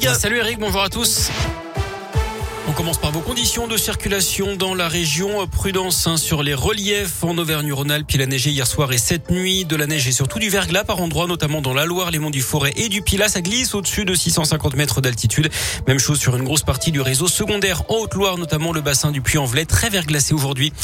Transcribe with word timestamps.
Salut 0.00 0.38
Eric, 0.38 0.58
bonjour 0.58 0.82
à 0.82 0.88
tous. 0.88 1.30
On 2.68 2.72
commence 2.72 2.98
par 2.98 3.12
vos 3.12 3.20
conditions 3.20 3.66
de 3.66 3.78
circulation 3.78 4.54
dans 4.54 4.74
la 4.74 4.88
région. 4.88 5.46
Prudence 5.46 6.06
hein, 6.06 6.18
sur 6.18 6.42
les 6.42 6.52
reliefs 6.52 7.24
en 7.24 7.38
Auvergne-Rhône-Alpes. 7.38 8.12
Il 8.12 8.20
a 8.20 8.26
neigé 8.26 8.50
hier 8.50 8.66
soir 8.66 8.92
et 8.92 8.98
cette 8.98 9.30
nuit. 9.30 9.64
De 9.64 9.74
la 9.74 9.86
neige 9.86 10.06
et 10.06 10.12
surtout 10.12 10.38
du 10.38 10.50
verglas 10.50 10.84
par 10.84 11.00
endroits, 11.00 11.26
notamment 11.26 11.62
dans 11.62 11.72
la 11.72 11.86
Loire, 11.86 12.10
les 12.10 12.18
monts 12.18 12.28
du 12.28 12.42
Forêt 12.42 12.74
et 12.76 12.90
du 12.90 13.00
Pilat. 13.00 13.30
Ça 13.30 13.40
glisse 13.40 13.74
au-dessus 13.74 14.04
de 14.04 14.14
650 14.14 14.76
mètres 14.76 15.00
d'altitude. 15.00 15.48
Même 15.86 15.98
chose 15.98 16.20
sur 16.20 16.36
une 16.36 16.44
grosse 16.44 16.62
partie 16.62 16.92
du 16.92 17.00
réseau 17.00 17.26
secondaire 17.26 17.84
en 17.88 18.00
Haute-Loire, 18.00 18.36
notamment 18.36 18.74
le 18.74 18.82
bassin 18.82 19.12
du 19.12 19.22
Puy-en-Velay, 19.22 19.64
très 19.64 19.88
verglacé 19.88 20.34
aujourd'hui. 20.34 20.74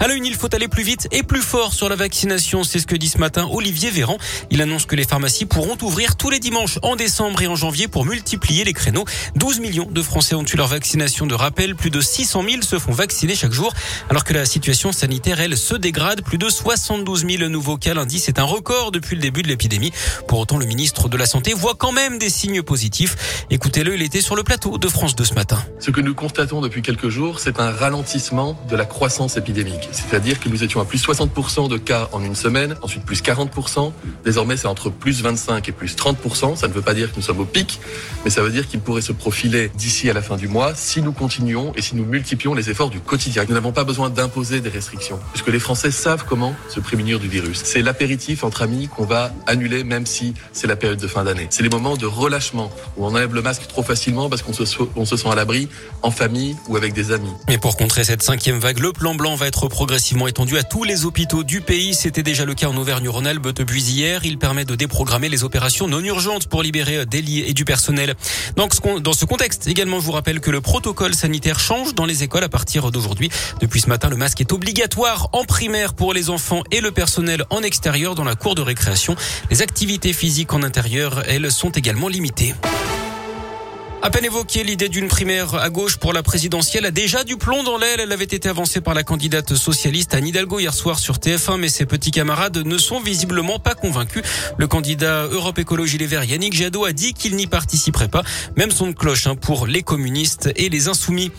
À 0.00 0.08
la 0.08 0.14
une, 0.14 0.24
il 0.24 0.36
faut 0.36 0.52
aller 0.54 0.68
plus 0.68 0.82
vite 0.82 1.08
et 1.12 1.22
plus 1.22 1.42
fort 1.42 1.74
sur 1.74 1.90
la 1.90 1.96
vaccination. 1.96 2.64
C'est 2.64 2.78
ce 2.78 2.86
que 2.86 2.96
dit 2.96 3.10
ce 3.10 3.18
matin 3.18 3.46
Olivier 3.52 3.90
Véran. 3.90 4.16
Il 4.50 4.62
annonce 4.62 4.86
que 4.86 4.96
les 4.96 5.04
pharmacies 5.04 5.44
pourront 5.44 5.76
ouvrir 5.82 6.16
tous 6.16 6.30
les 6.30 6.40
dimanches 6.40 6.78
en 6.80 6.96
décembre 6.96 7.42
et 7.42 7.48
en 7.48 7.54
janvier 7.54 7.86
pour 7.86 8.06
multiplier 8.06 8.64
les 8.64 8.72
créneaux. 8.72 9.04
12 9.36 9.60
millions 9.60 9.88
de 9.90 10.00
Français 10.00 10.34
ont 10.34 10.44
eu 10.44 10.56
leur 10.56 10.68
vaccination 10.68 11.26
de 11.26 11.33
rappel. 11.34 11.74
Plus 11.74 11.90
de 11.90 12.00
600 12.00 12.44
000 12.48 12.62
se 12.62 12.78
font 12.78 12.92
vacciner 12.92 13.34
chaque 13.34 13.52
jour, 13.52 13.72
alors 14.10 14.24
que 14.24 14.32
la 14.32 14.44
situation 14.44 14.92
sanitaire, 14.92 15.40
elle, 15.40 15.56
se 15.56 15.74
dégrade. 15.74 16.22
Plus 16.22 16.38
de 16.38 16.48
72 16.48 17.26
000 17.26 17.48
nouveaux 17.48 17.76
cas 17.76 17.94
lundi. 17.94 18.18
C'est 18.18 18.38
un 18.38 18.44
record 18.44 18.92
depuis 18.92 19.16
le 19.16 19.22
début 19.22 19.42
de 19.42 19.48
l'épidémie. 19.48 19.92
Pour 20.28 20.38
autant, 20.38 20.58
le 20.58 20.66
ministre 20.66 21.08
de 21.08 21.16
la 21.16 21.26
Santé 21.26 21.54
voit 21.54 21.74
quand 21.74 21.92
même 21.92 22.18
des 22.18 22.30
signes 22.30 22.62
positifs. 22.62 23.44
Écoutez-le, 23.50 23.94
il 23.94 24.02
était 24.02 24.20
sur 24.20 24.36
le 24.36 24.42
plateau 24.42 24.78
de 24.78 24.88
France 24.88 25.14
2 25.16 25.24
ce 25.24 25.34
matin. 25.34 25.58
Ce 25.80 25.90
que 25.90 26.00
nous 26.00 26.14
constatons 26.14 26.60
depuis 26.60 26.82
quelques 26.82 27.08
jours, 27.08 27.40
c'est 27.40 27.60
un 27.60 27.70
ralentissement 27.70 28.58
de 28.70 28.76
la 28.76 28.84
croissance 28.84 29.36
épidémique. 29.36 29.88
C'est-à-dire 29.92 30.40
que 30.40 30.48
nous 30.48 30.62
étions 30.62 30.80
à 30.80 30.84
plus 30.84 31.04
60% 31.04 31.68
de 31.68 31.76
cas 31.78 32.08
en 32.12 32.22
une 32.22 32.34
semaine, 32.34 32.76
ensuite 32.82 33.04
plus 33.04 33.22
40%. 33.22 33.92
Désormais, 34.24 34.56
c'est 34.56 34.66
entre 34.66 34.90
plus 34.90 35.22
25 35.22 35.68
et 35.68 35.72
plus 35.72 35.96
30%. 35.96 36.56
Ça 36.56 36.68
ne 36.68 36.72
veut 36.72 36.82
pas 36.82 36.94
dire 36.94 37.10
que 37.10 37.16
nous 37.16 37.22
sommes 37.22 37.40
au 37.40 37.44
pic, 37.44 37.80
mais 38.24 38.30
ça 38.30 38.42
veut 38.42 38.50
dire 38.50 38.68
qu'il 38.68 38.80
pourrait 38.80 39.02
se 39.02 39.12
profiler 39.12 39.70
d'ici 39.76 40.10
à 40.10 40.12
la 40.12 40.22
fin 40.22 40.36
du 40.36 40.48
mois 40.48 40.74
si 40.74 41.02
nous 41.02 41.12
continuons 41.14 41.72
et 41.76 41.82
si 41.82 41.96
nous 41.96 42.04
multiplions 42.04 42.54
les 42.54 42.70
efforts 42.70 42.90
du 42.90 43.00
quotidien. 43.00 43.44
Nous 43.48 43.54
n'avons 43.54 43.72
pas 43.72 43.84
besoin 43.84 44.10
d'imposer 44.10 44.60
des 44.60 44.68
restrictions, 44.68 45.18
puisque 45.32 45.48
les 45.48 45.58
Français 45.58 45.90
savent 45.90 46.24
comment 46.28 46.54
se 46.68 46.80
prémunir 46.80 47.18
du 47.18 47.28
virus. 47.28 47.62
C'est 47.64 47.82
l'apéritif 47.82 48.44
entre 48.44 48.62
amis 48.62 48.88
qu'on 48.88 49.04
va 49.04 49.32
annuler, 49.46 49.84
même 49.84 50.06
si 50.06 50.34
c'est 50.52 50.66
la 50.66 50.76
période 50.76 50.98
de 50.98 51.06
fin 51.06 51.24
d'année. 51.24 51.46
C'est 51.50 51.62
les 51.62 51.68
moments 51.68 51.96
de 51.96 52.06
relâchement 52.06 52.70
où 52.96 53.06
on 53.06 53.08
enlève 53.08 53.34
le 53.34 53.42
masque 53.42 53.66
trop 53.68 53.82
facilement 53.82 54.28
parce 54.28 54.42
qu'on 54.42 54.52
se, 54.52 54.64
sent 54.64 55.28
à 55.28 55.34
l'abri 55.34 55.68
en 56.02 56.10
famille 56.10 56.56
ou 56.68 56.76
avec 56.76 56.92
des 56.92 57.12
amis. 57.12 57.32
Et 57.48 57.58
pour 57.58 57.76
contrer 57.76 58.04
cette 58.04 58.22
cinquième 58.22 58.58
vague, 58.58 58.78
le 58.78 58.92
plan 58.92 59.14
blanc 59.14 59.34
va 59.34 59.46
être 59.46 59.68
progressivement 59.68 60.26
étendu 60.26 60.58
à 60.58 60.62
tous 60.62 60.84
les 60.84 61.04
hôpitaux 61.04 61.44
du 61.44 61.60
pays. 61.60 61.94
C'était 61.94 62.22
déjà 62.22 62.44
le 62.44 62.54
cas 62.54 62.68
en 62.68 62.76
Auvergne-Rhône-Alpes 62.76 63.48
depuis 63.48 63.82
hier. 63.82 64.24
Il 64.24 64.38
permet 64.38 64.64
de 64.64 64.74
déprogrammer 64.74 65.28
les 65.28 65.44
opérations 65.44 65.88
non 65.88 66.00
urgentes 66.00 66.46
pour 66.46 66.62
libérer 66.62 67.06
des 67.06 67.22
lits 67.22 67.40
et 67.40 67.52
du 67.52 67.64
personnel. 67.64 68.14
Donc, 68.56 68.72
dans 69.00 69.12
ce 69.12 69.24
contexte, 69.24 69.66
également, 69.66 70.00
je 70.00 70.06
vous 70.06 70.12
rappelle 70.12 70.40
que 70.40 70.50
le 70.50 70.60
protocole 70.60 71.03
sanitaire 71.12 71.60
change 71.60 71.94
dans 71.94 72.06
les 72.06 72.22
écoles 72.22 72.44
à 72.44 72.48
partir 72.48 72.90
d'aujourd'hui. 72.90 73.30
Depuis 73.60 73.82
ce 73.82 73.90
matin, 73.90 74.08
le 74.08 74.16
masque 74.16 74.40
est 74.40 74.52
obligatoire 74.52 75.28
en 75.32 75.44
primaire 75.44 75.92
pour 75.92 76.14
les 76.14 76.30
enfants 76.30 76.62
et 76.70 76.80
le 76.80 76.92
personnel 76.92 77.44
en 77.50 77.62
extérieur 77.62 78.14
dans 78.14 78.24
la 78.24 78.36
cour 78.36 78.54
de 78.54 78.62
récréation. 78.62 79.16
Les 79.50 79.60
activités 79.60 80.14
physiques 80.14 80.54
en 80.54 80.62
intérieur, 80.62 81.22
elles, 81.28 81.52
sont 81.52 81.70
également 81.70 82.08
limitées. 82.08 82.54
À 84.04 84.10
peine 84.10 84.26
évoqué, 84.26 84.64
l'idée 84.64 84.90
d'une 84.90 85.08
primaire 85.08 85.54
à 85.54 85.70
gauche 85.70 85.96
pour 85.96 86.12
la 86.12 86.22
présidentielle 86.22 86.84
a 86.84 86.90
déjà 86.90 87.24
du 87.24 87.38
plomb 87.38 87.62
dans 87.62 87.78
l'aile. 87.78 88.00
Elle 88.00 88.12
avait 88.12 88.24
été 88.24 88.50
avancée 88.50 88.82
par 88.82 88.92
la 88.92 89.02
candidate 89.02 89.54
socialiste 89.54 90.12
Anne 90.12 90.26
Hidalgo 90.26 90.58
hier 90.58 90.74
soir 90.74 90.98
sur 90.98 91.16
TF1, 91.16 91.56
mais 91.56 91.70
ses 91.70 91.86
petits 91.86 92.10
camarades 92.10 92.58
ne 92.58 92.76
sont 92.76 93.00
visiblement 93.00 93.58
pas 93.58 93.74
convaincus. 93.74 94.22
Le 94.58 94.66
candidat 94.66 95.24
Europe 95.28 95.58
Écologie 95.58 95.96
Les 95.96 96.06
Verts, 96.06 96.24
Yannick 96.24 96.52
Jadot, 96.52 96.84
a 96.84 96.92
dit 96.92 97.14
qu'il 97.14 97.34
n'y 97.34 97.46
participerait 97.46 98.08
pas. 98.08 98.22
Même 98.58 98.70
son 98.70 98.92
cloche 98.92 99.26
hein, 99.26 99.36
pour 99.36 99.66
les 99.66 99.82
communistes 99.82 100.50
et 100.54 100.68
les 100.68 100.88
insoumis. 100.88 101.32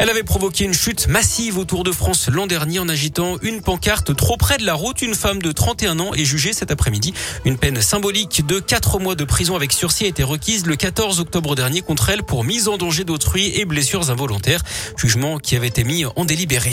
Elle 0.00 0.10
avait 0.10 0.22
provoqué 0.22 0.64
une 0.64 0.74
chute 0.74 1.08
massive 1.08 1.58
autour 1.58 1.82
de 1.82 1.90
France 1.90 2.28
l'an 2.28 2.46
dernier 2.46 2.78
en 2.78 2.88
agitant 2.88 3.36
une 3.42 3.60
pancarte 3.60 4.14
trop 4.14 4.36
près 4.36 4.56
de 4.56 4.64
la 4.64 4.74
route. 4.74 5.02
Une 5.02 5.14
femme 5.14 5.42
de 5.42 5.50
31 5.50 5.98
ans 5.98 6.14
est 6.14 6.24
jugée 6.24 6.52
cet 6.52 6.70
après-midi. 6.70 7.14
Une 7.44 7.58
peine 7.58 7.80
symbolique 7.80 8.46
de 8.46 8.60
4 8.60 9.00
mois 9.00 9.16
de 9.16 9.24
prison 9.24 9.56
avec 9.56 9.72
sursis 9.72 10.04
a 10.04 10.08
été 10.08 10.22
requise 10.22 10.66
le 10.66 10.76
14 10.76 11.18
octobre 11.18 11.56
dernier 11.56 11.82
contre 11.82 12.10
elle 12.10 12.22
pour 12.22 12.44
mise 12.44 12.68
en 12.68 12.78
danger 12.78 13.02
d'autrui 13.02 13.52
et 13.58 13.64
blessures 13.64 14.10
involontaires. 14.10 14.62
Jugement 14.96 15.38
qui 15.38 15.56
avait 15.56 15.66
été 15.66 15.82
mis 15.82 16.04
en 16.04 16.24
délibéré. 16.24 16.72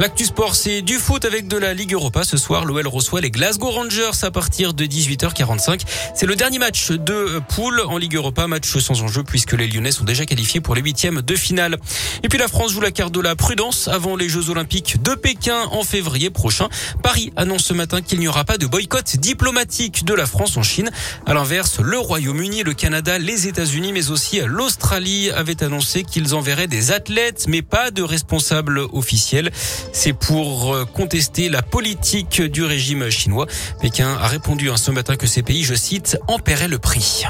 L'actu 0.00 0.26
sport, 0.26 0.54
c'est 0.54 0.80
du 0.80 0.94
foot 0.94 1.24
avec 1.24 1.48
de 1.48 1.56
la 1.56 1.74
Ligue 1.74 1.92
Europa. 1.92 2.22
Ce 2.22 2.36
soir, 2.36 2.64
l'OL 2.64 2.86
reçoit 2.86 3.20
les 3.20 3.32
Glasgow 3.32 3.68
Rangers 3.68 4.22
à 4.22 4.30
partir 4.30 4.72
de 4.72 4.84
18h45. 4.84 5.80
C'est 6.14 6.26
le 6.26 6.36
dernier 6.36 6.60
match 6.60 6.92
de 6.92 7.40
poule 7.48 7.80
en 7.80 7.98
Ligue 7.98 8.14
Europa, 8.14 8.46
match 8.46 8.78
sans 8.78 9.02
enjeu 9.02 9.24
puisque 9.24 9.54
les 9.54 9.66
Lyonnais 9.66 9.90
sont 9.90 10.04
déjà 10.04 10.24
qualifiés 10.24 10.60
pour 10.60 10.76
les 10.76 10.82
huitièmes 10.82 11.20
de 11.20 11.34
finale. 11.34 11.78
Et 12.22 12.28
puis 12.28 12.38
la 12.38 12.46
France 12.46 12.70
joue 12.70 12.80
la 12.80 12.92
carte 12.92 13.12
de 13.12 13.20
la 13.20 13.34
prudence 13.34 13.88
avant 13.88 14.14
les 14.14 14.28
Jeux 14.28 14.50
Olympiques 14.50 15.02
de 15.02 15.16
Pékin 15.16 15.64
en 15.72 15.82
février 15.82 16.30
prochain. 16.30 16.68
Paris 17.02 17.32
annonce 17.34 17.64
ce 17.64 17.74
matin 17.74 18.00
qu'il 18.00 18.20
n'y 18.20 18.28
aura 18.28 18.44
pas 18.44 18.56
de 18.56 18.68
boycott 18.68 19.16
diplomatique 19.16 20.04
de 20.04 20.14
la 20.14 20.26
France 20.26 20.56
en 20.56 20.62
Chine. 20.62 20.92
À 21.26 21.34
l'inverse, 21.34 21.80
le 21.80 21.98
Royaume-Uni, 21.98 22.62
le 22.62 22.72
Canada, 22.72 23.18
les 23.18 23.48
États-Unis, 23.48 23.92
mais 23.92 24.10
aussi 24.12 24.38
l'Australie 24.46 25.32
avaient 25.32 25.60
annoncé 25.64 26.04
qu'ils 26.04 26.36
enverraient 26.36 26.68
des 26.68 26.92
athlètes, 26.92 27.46
mais 27.48 27.62
pas 27.62 27.90
de 27.90 28.02
responsables 28.04 28.78
officiels. 28.92 29.50
C'est 29.92 30.12
pour 30.12 30.74
euh, 30.74 30.84
contester 30.84 31.48
la 31.48 31.62
politique 31.62 32.42
du 32.42 32.64
régime 32.64 33.10
chinois. 33.10 33.46
Pékin 33.80 34.16
a 34.20 34.26
répondu 34.26 34.70
ce 34.76 34.90
matin 34.90 35.16
que 35.16 35.26
ces 35.26 35.42
pays, 35.42 35.64
je 35.64 35.74
cite, 35.74 36.18
en 36.28 36.38
paieraient 36.38 36.68
le 36.68 36.78
prix. 36.78 37.24